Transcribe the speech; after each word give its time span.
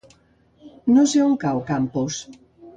No 0.95 1.05
sé 1.13 1.23
on 1.27 1.37
cau 1.45 1.63
Campos. 1.71 2.21